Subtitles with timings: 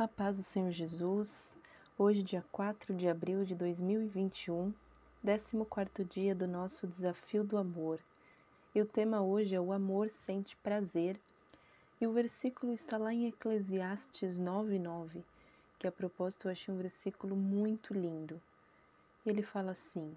[0.00, 1.54] A paz do Senhor Jesus,
[1.98, 4.72] hoje, dia 4 de abril de 2021,
[5.22, 8.00] 14 dia do nosso desafio do amor.
[8.74, 11.20] E o tema hoje é o amor sente prazer.
[12.00, 15.22] E o versículo está lá em Eclesiastes 9:9,
[15.78, 18.40] que a propósito eu achei um versículo muito lindo.
[19.26, 20.16] Ele fala assim: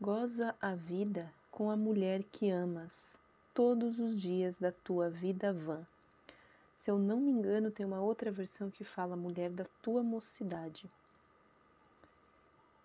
[0.00, 3.16] Goza a vida com a mulher que amas
[3.54, 5.86] todos os dias da tua vida vã
[6.84, 10.84] se eu não me engano, tem uma outra versão que fala mulher da tua mocidade.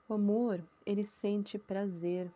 [0.08, 2.32] O amor, ele sente prazer,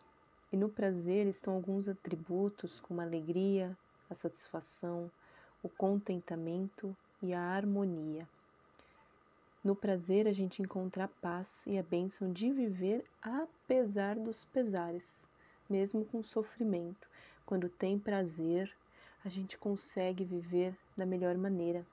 [0.52, 3.78] e no prazer estão alguns atributos como a alegria,
[4.10, 5.10] a satisfação,
[5.64, 8.28] o contentamento e a harmonia.
[9.64, 15.26] No prazer a gente encontra a paz e a bênção de viver apesar dos pesares,
[15.70, 17.08] mesmo com sofrimento.
[17.46, 18.70] Quando tem prazer,
[19.26, 21.86] a gente consegue viver da melhor maneira.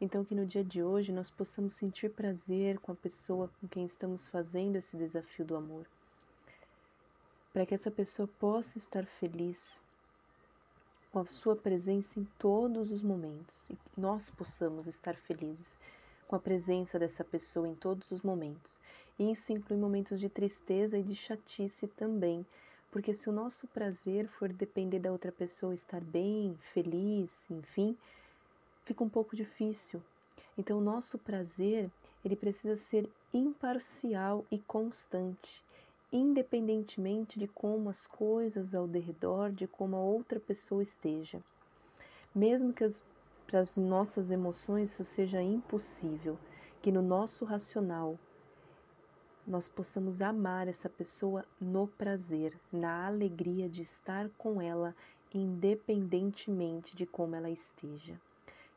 [0.00, 3.84] Então, que no dia de hoje nós possamos sentir prazer com a pessoa com quem
[3.84, 5.84] estamos fazendo esse desafio do amor,
[7.52, 9.80] para que essa pessoa possa estar feliz
[11.10, 15.76] com a sua presença em todos os momentos e nós possamos estar felizes
[16.28, 18.78] com a presença dessa pessoa em todos os momentos.
[19.18, 22.46] E isso inclui momentos de tristeza e de chatice também,
[22.90, 27.96] porque se o nosso prazer for depender da outra pessoa estar bem, feliz, enfim,
[28.84, 30.02] fica um pouco difícil.
[30.56, 31.90] Então, o nosso prazer,
[32.24, 35.62] ele precisa ser imparcial e constante,
[36.10, 41.40] independentemente de como as coisas ao redor, de como a outra pessoa esteja.
[42.34, 43.02] Mesmo que as,
[43.46, 46.38] para as nossas emoções isso seja impossível,
[46.80, 48.18] que no nosso racional
[49.48, 54.94] nós possamos amar essa pessoa no prazer, na alegria de estar com ela,
[55.32, 58.14] independentemente de como ela esteja.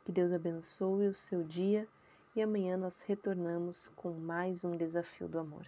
[0.05, 1.85] Que Deus abençoe o seu dia
[2.33, 5.67] e amanhã nós retornamos com mais um desafio do amor.